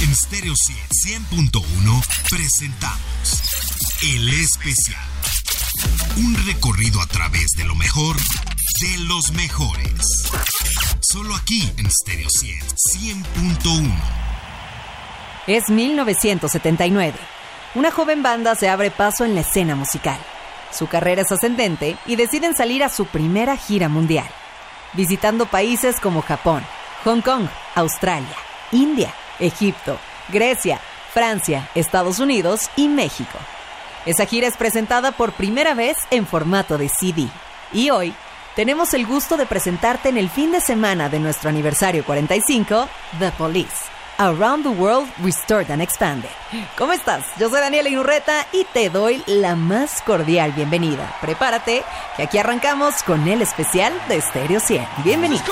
[0.00, 3.42] En Stereo 100.1 presentamos
[4.00, 5.02] El Especial.
[6.18, 10.28] Un recorrido a través de lo mejor de los mejores.
[11.00, 13.92] Solo aquí en Stereo 100.1.
[15.48, 17.18] Es 1979.
[17.74, 20.18] Una joven banda se abre paso en la escena musical.
[20.70, 24.28] Su carrera es ascendente y deciden salir a su primera gira mundial,
[24.92, 26.64] visitando países como Japón,
[27.04, 28.36] Hong Kong, Australia,
[28.70, 29.98] India, Egipto,
[30.28, 30.80] Grecia,
[31.12, 33.38] Francia, Estados Unidos y México.
[34.06, 37.28] Esa gira es presentada por primera vez en formato de CD.
[37.72, 38.14] Y hoy
[38.56, 43.30] tenemos el gusto de presentarte en el fin de semana de nuestro aniversario 45, The
[43.32, 43.98] Police.
[44.20, 46.28] Around the World Restored and Expanded.
[46.76, 47.24] ¿Cómo estás?
[47.38, 51.16] Yo soy Daniela Inurreta y te doy la más cordial bienvenida.
[51.20, 51.84] Prepárate,
[52.16, 54.88] que aquí arrancamos con el especial de Stereo 100.
[55.04, 55.48] Bienvenidos.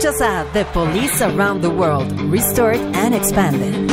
[0.00, 3.89] Escuchas a The Police Around the World, Restored and Expanded.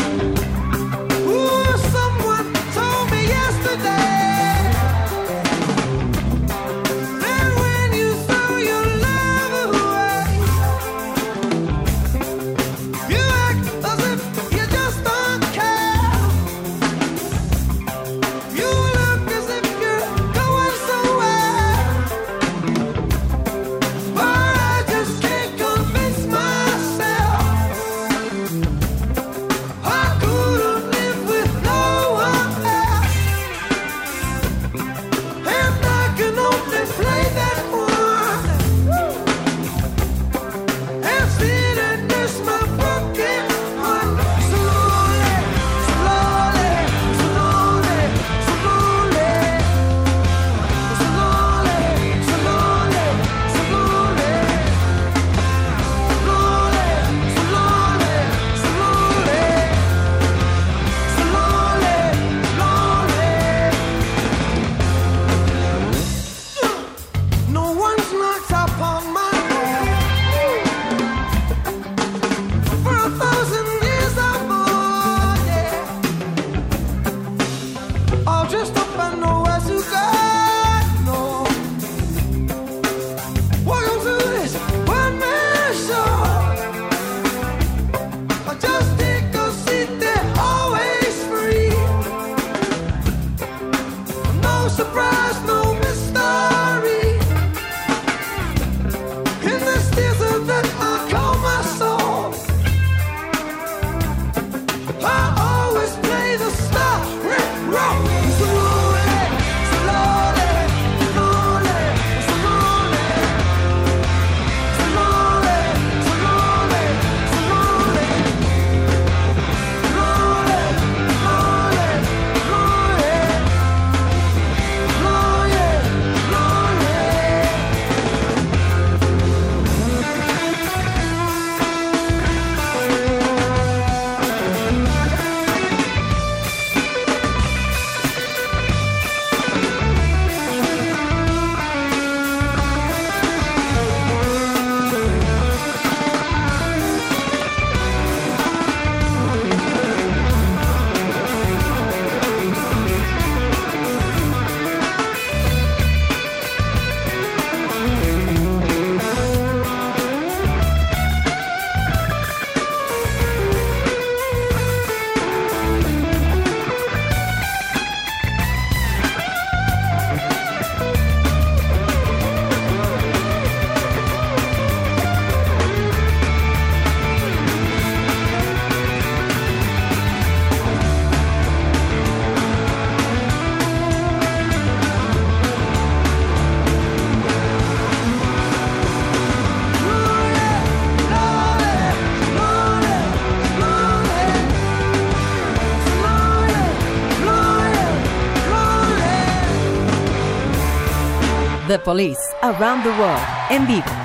[201.68, 203.20] The Police Around the World
[203.50, 203.97] en vivo.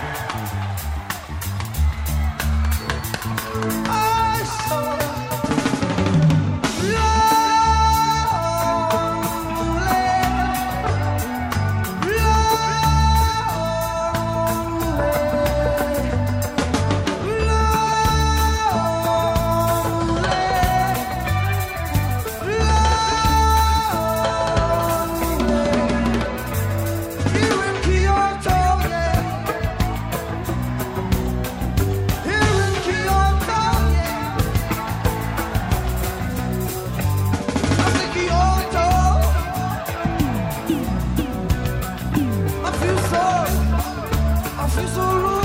[44.75, 45.42] 你说。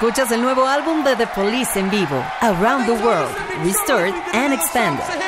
[0.00, 5.27] Escuchas el nuevo álbum de The Police en vivo, Around the World, Restored and Expanded.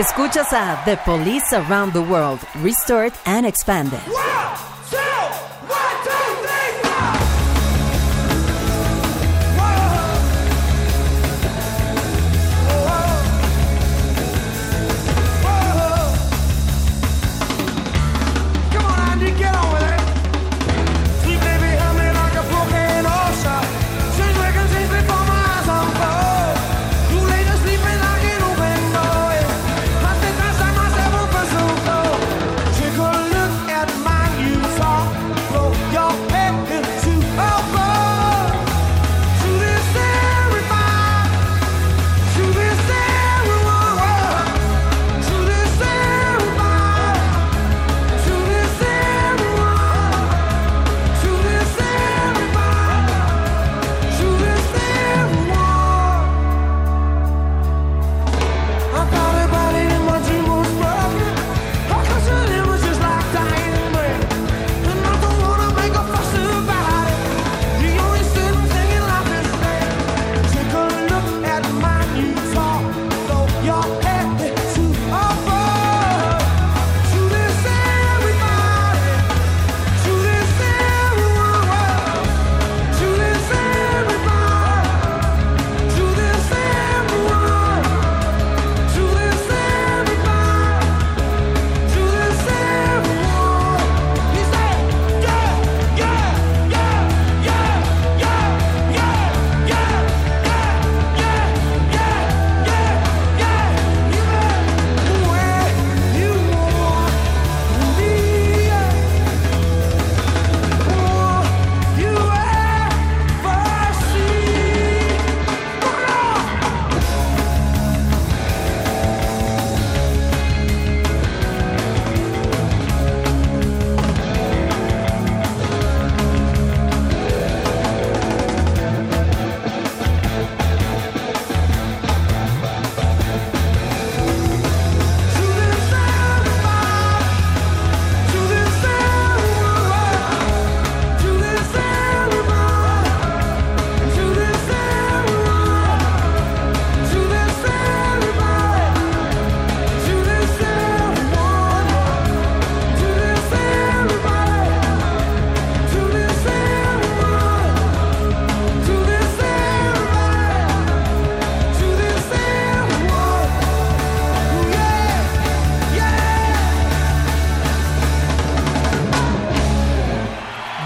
[0.00, 4.00] Escuchas a The Police Around the World, Restored and Expanded.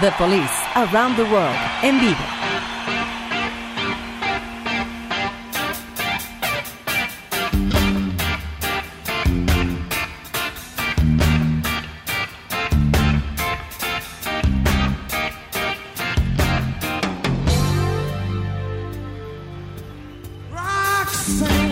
[0.05, 2.15] The Police, Around the World, en vivo.
[20.51, 21.64] Roxanne.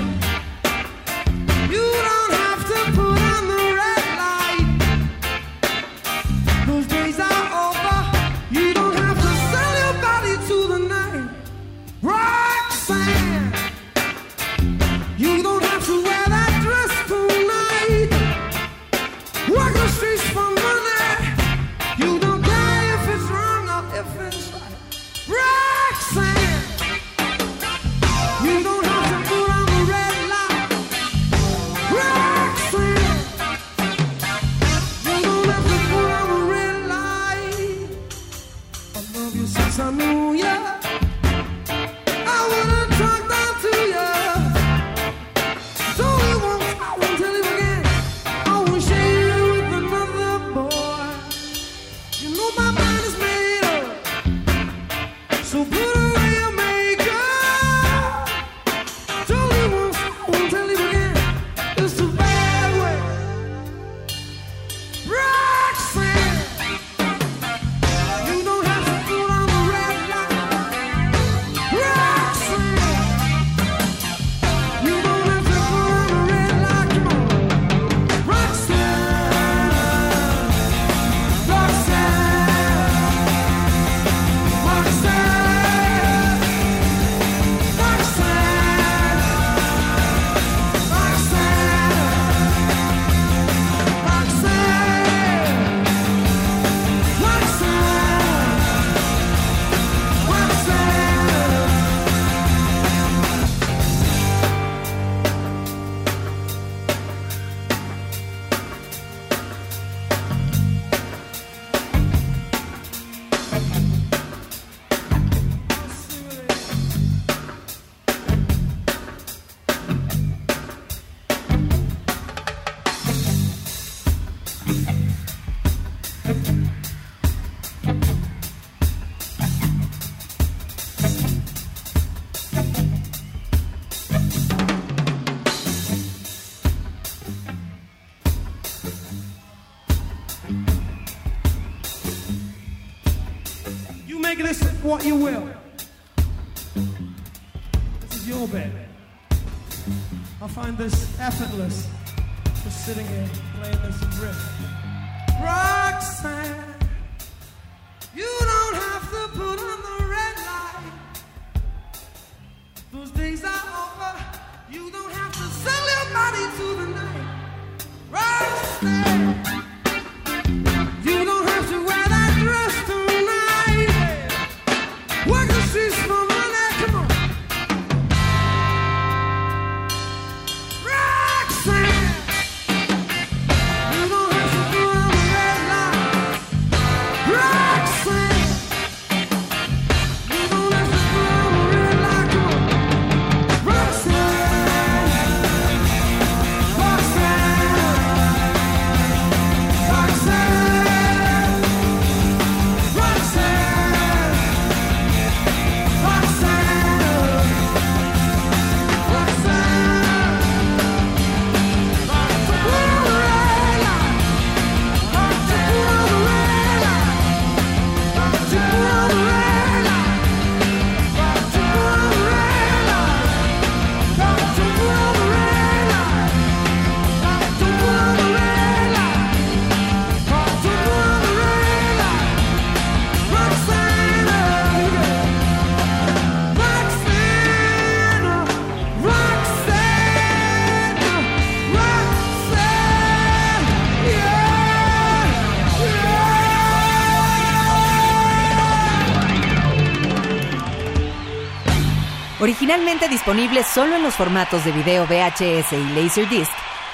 [252.74, 256.52] Originalmente disponible solo en los formatos de video VHS y Laserdisc,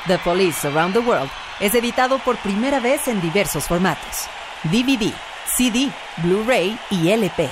[0.08, 1.30] The Police Around the World
[1.62, 4.28] es editado por primera vez en diversos formatos:
[4.64, 5.14] DVD,
[5.56, 7.50] CD, Blu-ray y LP,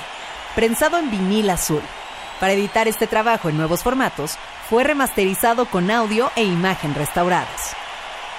[0.55, 1.81] prensado en vinil azul.
[2.41, 4.37] Para editar este trabajo en nuevos formatos,
[4.69, 7.61] fue remasterizado con audio e imagen restaurados.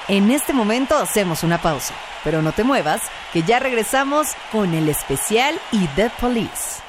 [0.06, 3.00] En este momento hacemos una pausa, pero no te muevas,
[3.32, 6.82] que ya regresamos con el especial y The Police.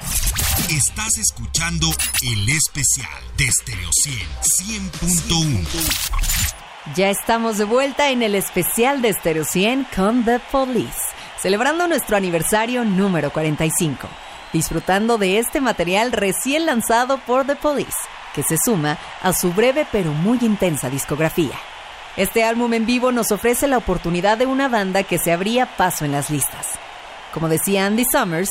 [0.58, 1.86] Estás escuchando
[2.22, 4.18] el especial de Stereo 100
[5.00, 6.94] 100.1.
[6.96, 10.98] Ya estamos de vuelta en el especial de Stereo 100 con The Police,
[11.40, 14.08] celebrando nuestro aniversario número 45,
[14.52, 17.98] disfrutando de este material recién lanzado por The Police,
[18.34, 21.58] que se suma a su breve pero muy intensa discografía.
[22.16, 26.04] Este álbum en vivo nos ofrece la oportunidad de una banda que se abría paso
[26.04, 26.66] en las listas.
[27.32, 28.50] Como decía Andy Summers,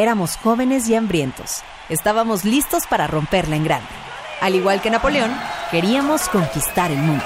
[0.00, 3.88] éramos jóvenes y hambrientos, estábamos listos para romperla en grande.
[4.40, 5.30] Al igual que Napoleón,
[5.70, 7.24] queríamos conquistar el mundo.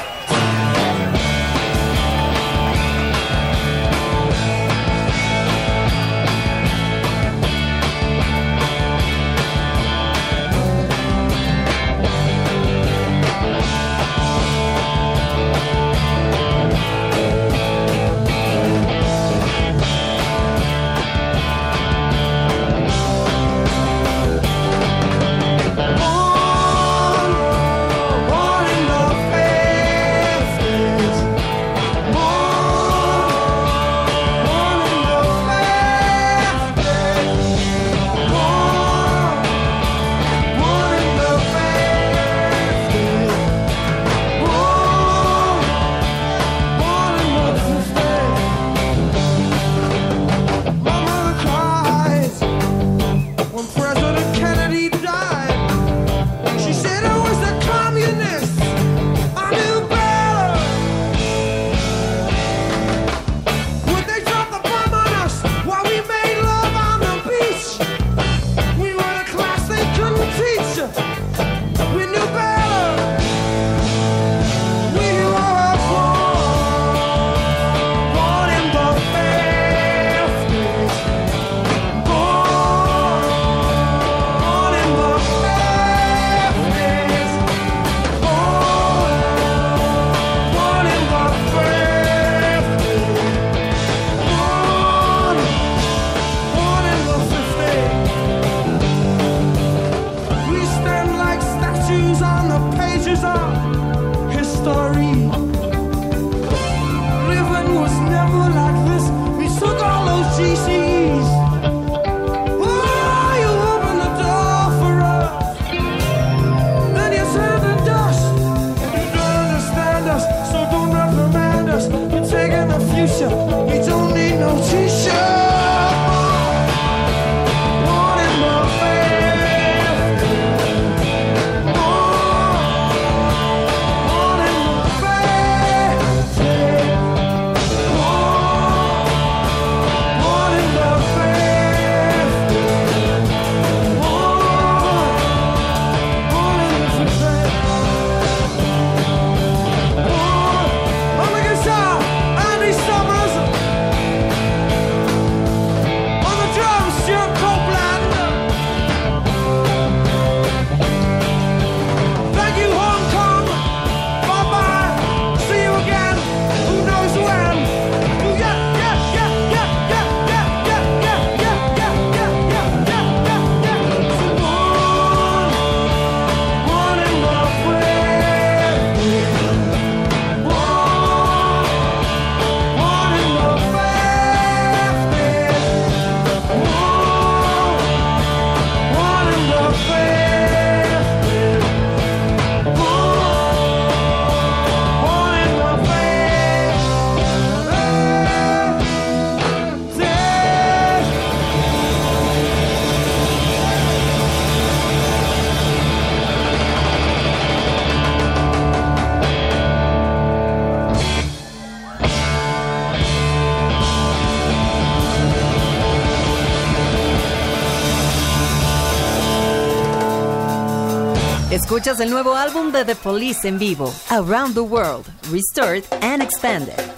[221.74, 226.93] Escuchas el nuevo álbum de The Police en vivo, Around the World, Restored and Expanded.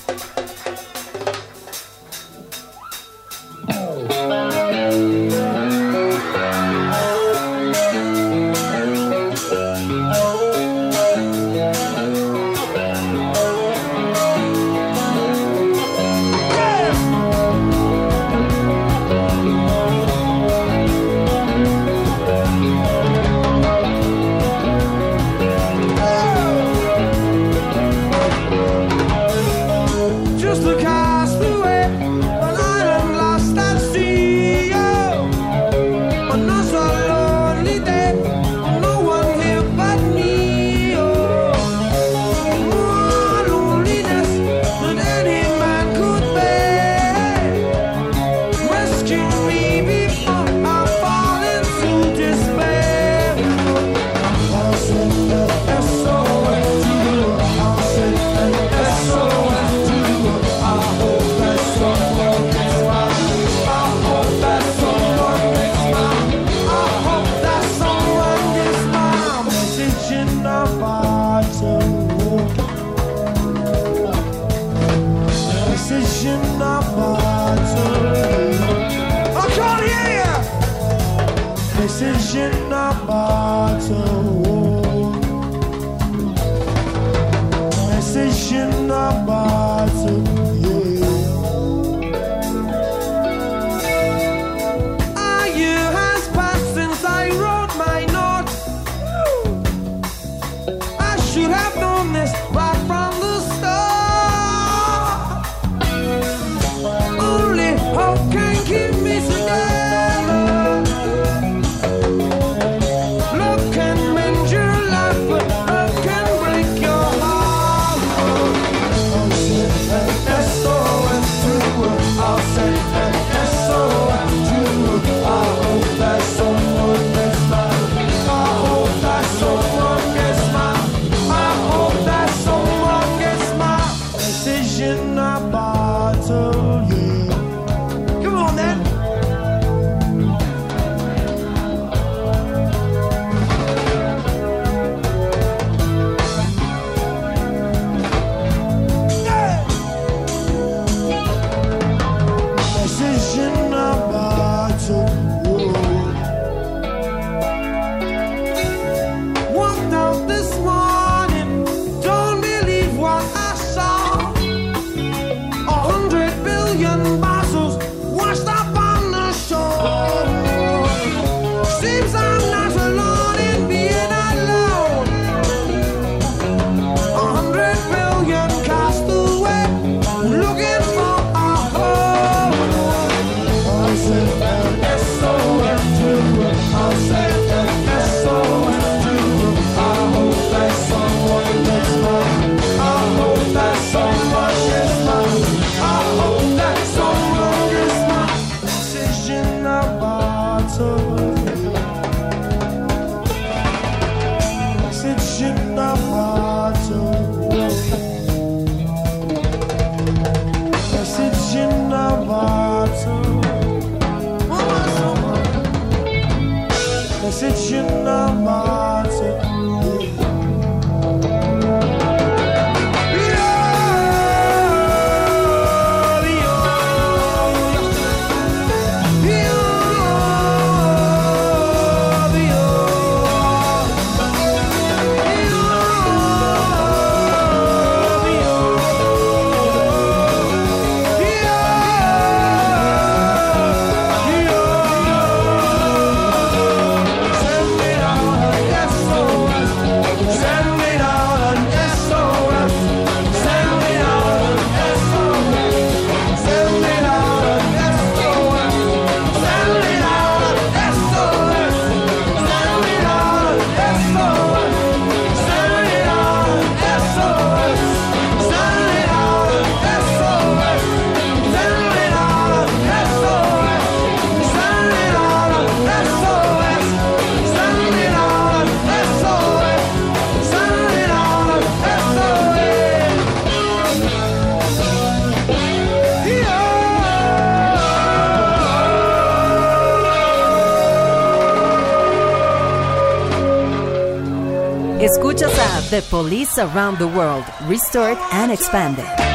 [295.90, 299.25] The Police Around the World, restored and expanded.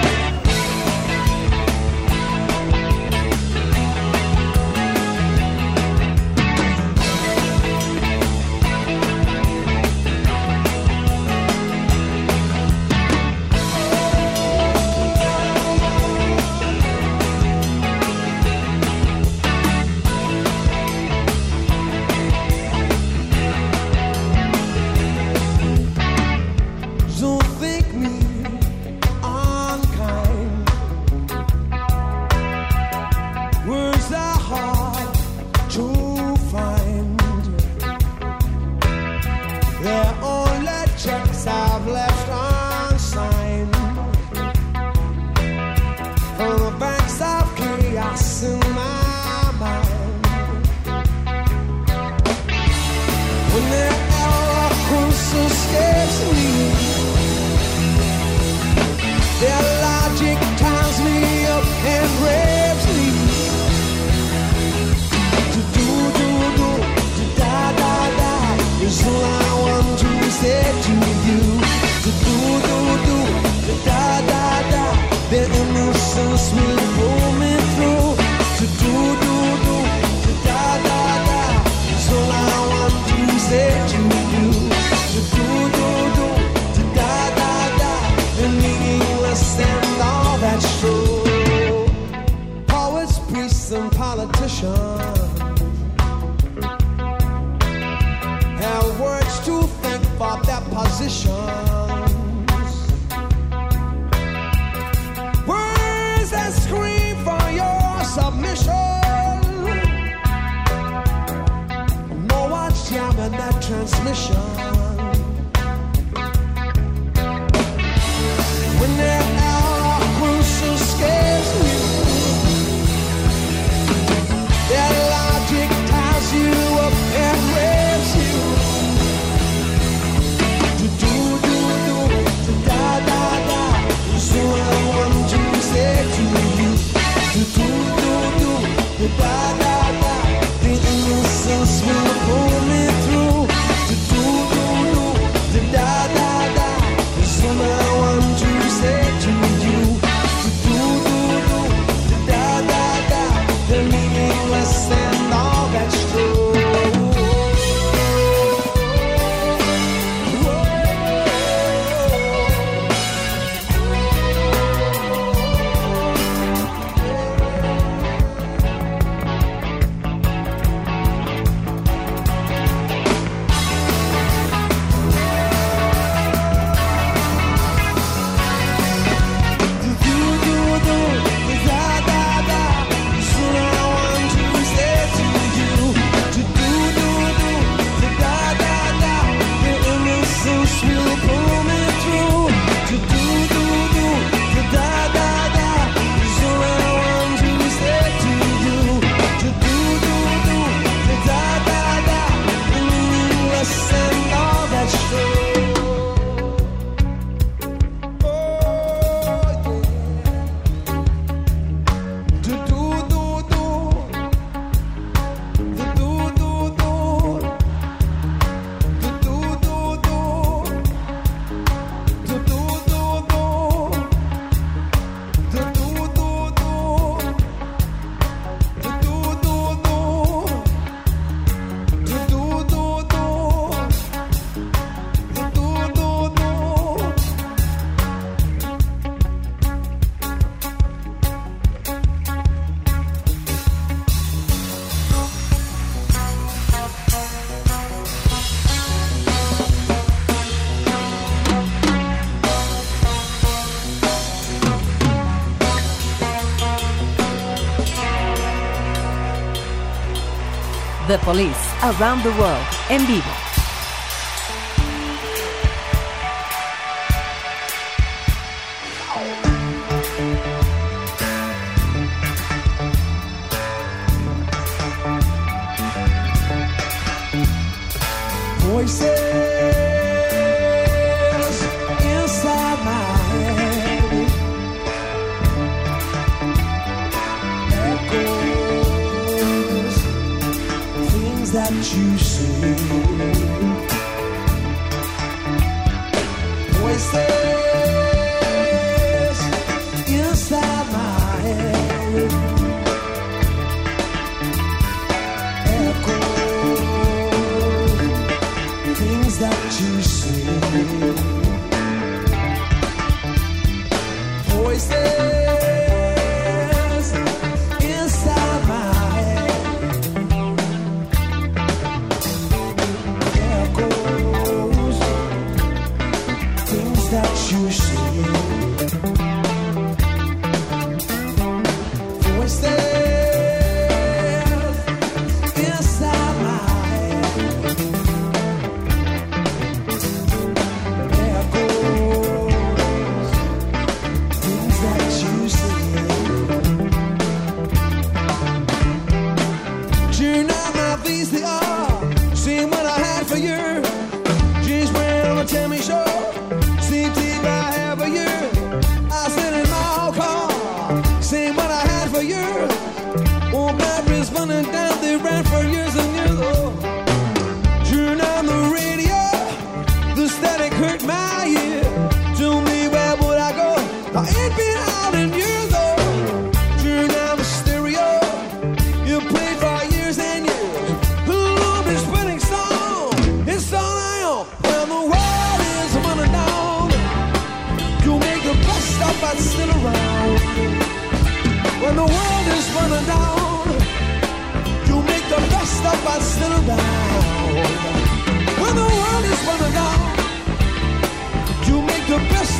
[261.11, 263.50] The Police, Around the World, en vivo.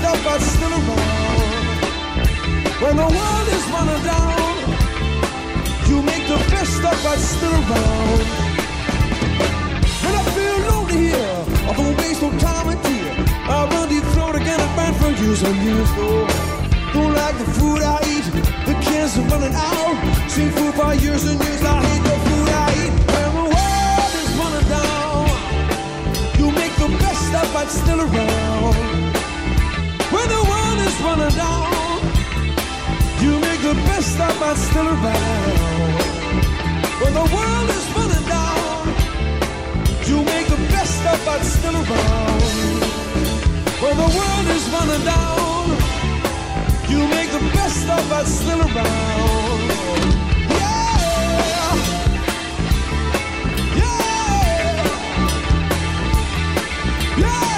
[0.09, 1.61] Best still around.
[2.81, 4.53] When the world is running down,
[5.89, 8.25] you make the best of what's still around.
[10.03, 11.37] When I feel lonely here,
[11.69, 13.11] I don't waste no time and tear.
[13.45, 15.89] I run deep throat again and burn for years and years.
[15.97, 16.27] No,
[16.93, 18.25] don't like the food I eat.
[18.65, 19.95] The cans are running out.
[20.29, 21.61] Seen food for years and years.
[21.63, 22.93] I hate the food I eat.
[23.13, 25.29] When the world is running down,
[26.39, 28.90] you make the best of what's still around.
[30.13, 32.01] When the world is running down,
[33.23, 35.57] you make the best of what's still around.
[37.01, 38.87] When the world is running down,
[40.09, 42.41] you make the best of what's still around.
[43.81, 45.69] When the world is running down,
[46.89, 49.61] you make the best of what's still around.
[50.59, 50.95] Yeah,
[57.17, 57.50] yeah,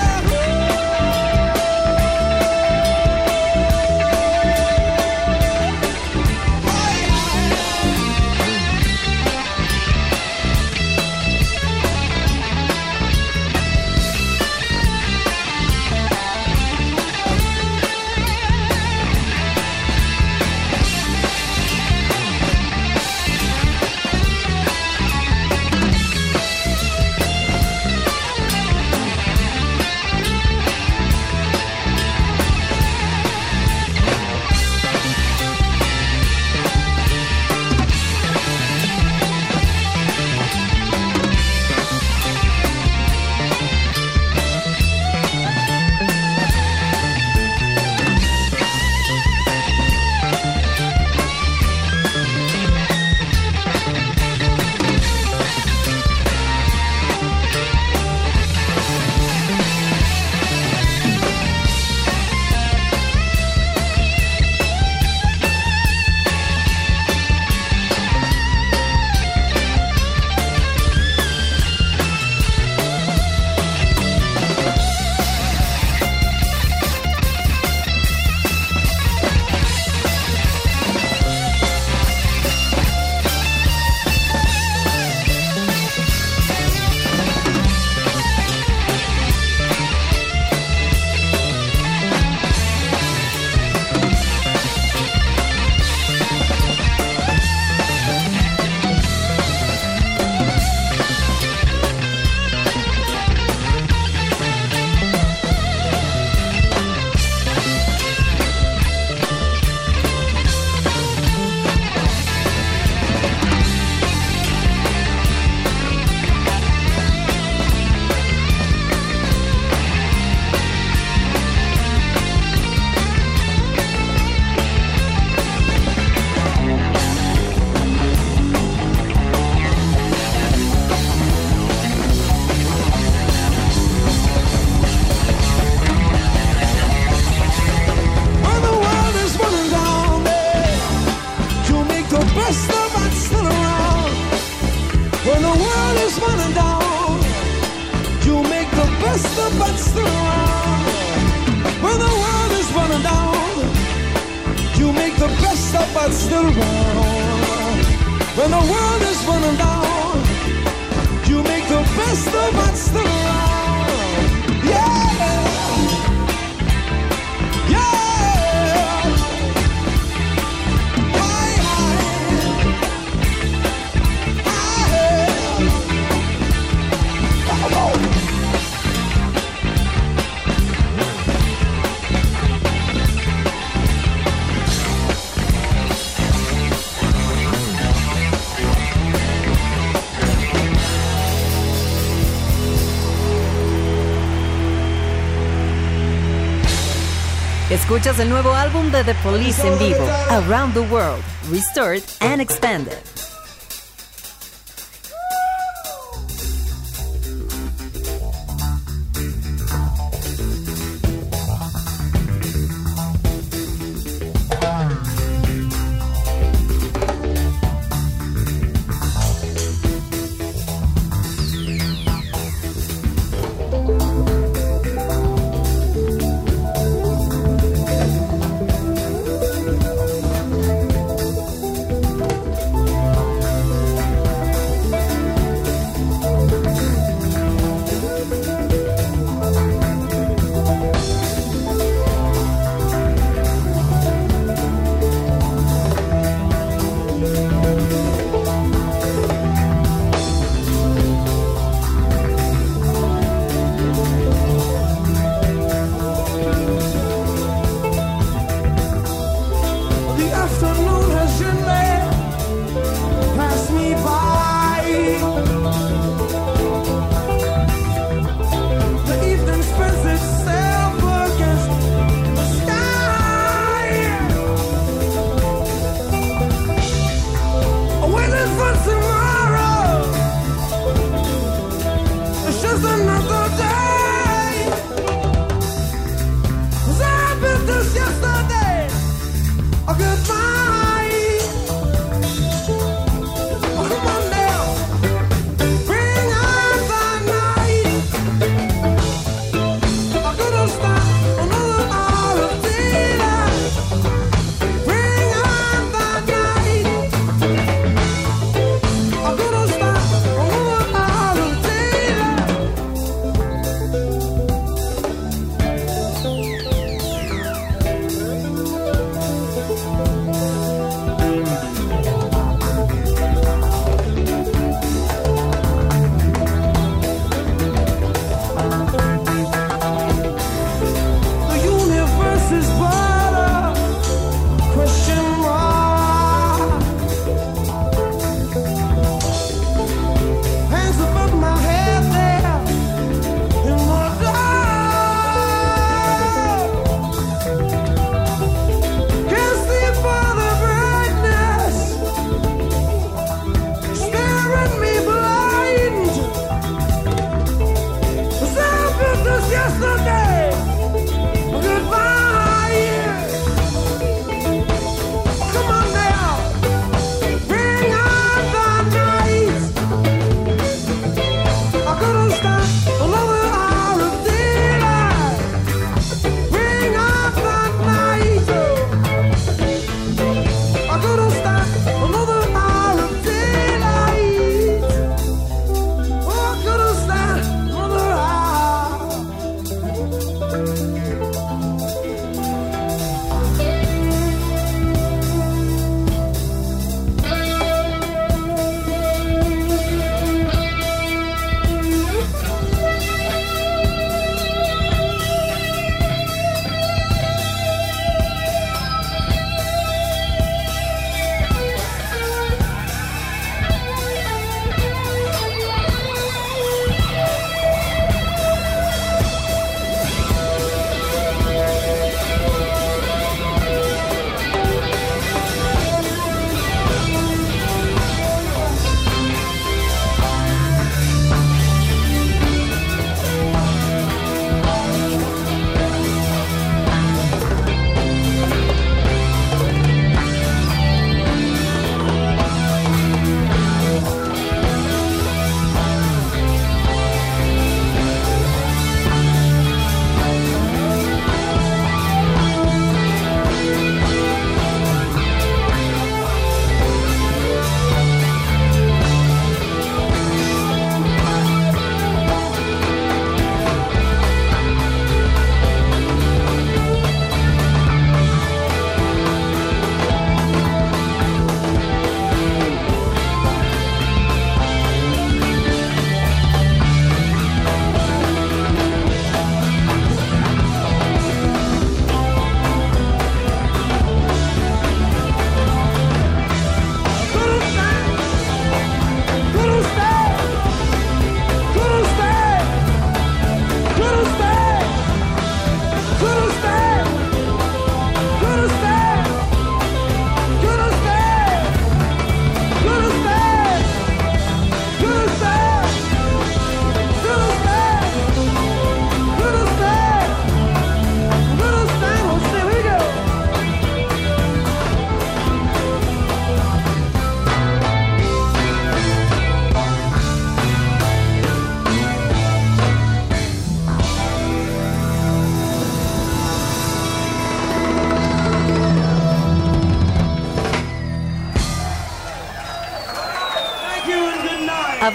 [197.93, 203.22] Escuchas el nuevo álbum de The Police en vivo, Around the World, Restored and Expanded.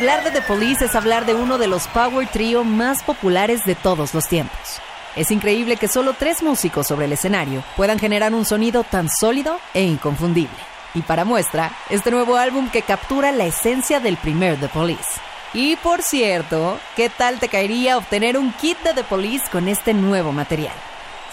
[0.09, 3.75] Hablar de The Police es hablar de uno de los power trio más populares de
[3.75, 4.81] todos los tiempos.
[5.17, 9.61] Es increíble que solo tres músicos sobre el escenario puedan generar un sonido tan sólido
[9.75, 10.57] e inconfundible.
[10.95, 15.21] Y para muestra, este nuevo álbum que captura la esencia del primer The Police.
[15.53, 19.93] Y por cierto, ¿qué tal te caería obtener un kit de The Police con este
[19.93, 20.73] nuevo material?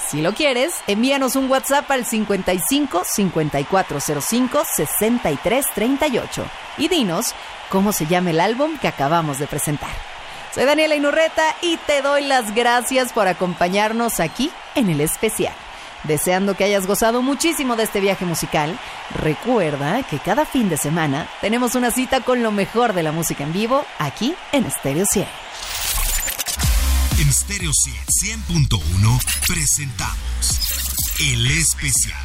[0.05, 6.45] Si lo quieres, envíanos un WhatsApp al 55 5405 63 38
[6.77, 7.33] y dinos
[7.69, 9.89] cómo se llama el álbum que acabamos de presentar.
[10.53, 15.53] Soy Daniela Inurreta y te doy las gracias por acompañarnos aquí en el especial.
[16.03, 18.77] Deseando que hayas gozado muchísimo de este viaje musical,
[19.15, 23.43] recuerda que cada fin de semana tenemos una cita con lo mejor de la música
[23.43, 25.25] en vivo aquí en Stereo 100.
[27.19, 30.59] En Stereo 100.1 presentamos
[31.19, 32.24] El Especial.